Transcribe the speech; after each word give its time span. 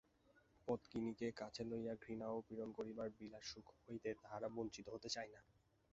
পাতকিনীকে 0.67 1.27
কাছে 1.31 1.61
লইয়া 1.63 1.93
ঘৃণা 2.03 2.27
ও 2.27 2.37
পীড়ন 2.47 2.69
করিবার 2.77 3.07
বিলাসসুখ 3.17 3.65
হইতে 3.81 4.09
তাহারা 4.21 4.47
বঞ্চিত 4.55 4.85
হইতে 4.89 5.09
চায় 5.09 5.31
না। 5.33 5.41